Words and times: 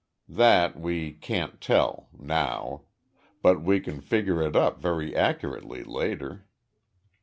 "That 0.27 0.79
we 0.79 1.11
can't 1.11 1.61
tell 1.61 2.09
now. 2.17 2.85
But 3.43 3.61
we 3.61 3.79
can 3.79 4.01
figure 4.01 4.41
it 4.41 4.55
up 4.55 4.79
very 4.81 5.15
accurately 5.15 5.83
later. 5.83 6.47